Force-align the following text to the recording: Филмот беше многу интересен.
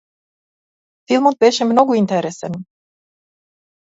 Филмот 1.09 1.37
беше 1.43 1.67
многу 1.71 1.99
интересен. 2.01 2.57